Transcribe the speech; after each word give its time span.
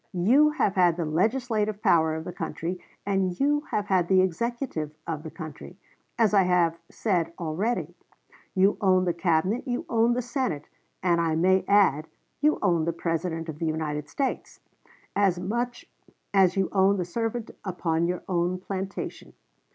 You 0.17 0.49
have 0.49 0.73
had 0.73 0.97
the 0.97 1.05
legislative 1.05 1.79
power 1.83 2.15
of 2.15 2.23
the 2.23 2.33
country, 2.33 2.79
and 3.05 3.39
you 3.39 3.61
have 3.69 3.85
had 3.85 4.07
the 4.07 4.21
executive 4.21 4.95
of 5.05 5.21
the 5.21 5.29
country, 5.29 5.77
as 6.17 6.33
I 6.33 6.41
have 6.41 6.79
said 6.89 7.31
already. 7.37 7.93
You 8.55 8.79
own 8.81 9.05
the 9.05 9.13
Cabinet, 9.13 9.67
you 9.67 9.85
own 9.89 10.13
the 10.13 10.23
Senate, 10.23 10.67
and 11.03 11.21
I 11.21 11.35
may 11.35 11.63
add, 11.67 12.07
you 12.39 12.57
own 12.63 12.85
the 12.85 12.93
President 12.93 13.47
of 13.47 13.59
the 13.59 13.67
United 13.67 14.09
States, 14.09 14.59
as 15.15 15.39
much 15.39 15.85
as 16.33 16.57
you 16.57 16.69
own 16.71 16.97
the 16.97 17.05
servant 17.05 17.51
upon 17.63 18.07
your 18.07 18.23
own 18.27 18.57
plantation. 18.57 19.33